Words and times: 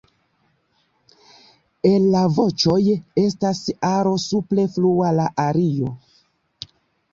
El 1.89 2.07
la 2.15 2.23
voĉoj 2.39 2.79
estas 3.25 3.63
aro 3.93 4.15
supre 4.27 4.67
flua 4.79 5.15
la 5.21 5.29
ario. 5.47 5.95